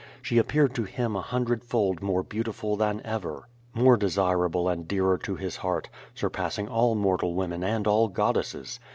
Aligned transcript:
She 0.23 0.39
appeared 0.39 0.73
to 0.73 0.83
him 0.85 1.15
a 1.15 1.21
hundredfold 1.21 2.01
more 2.01 2.23
beautiful 2.23 2.75
than 2.75 3.01
ever, 3.05 3.47
more 3.75 3.97
desirable 3.97 4.67
and 4.67 4.87
dearer 4.87 5.19
to 5.19 5.35
his 5.35 5.57
heart, 5.57 5.89
surpassing 6.15 6.67
all 6.67 6.95
mortal 6.95 7.35
women 7.35 7.63
and 7.63 7.85
all 7.85 8.07
goddesses. 8.07 8.79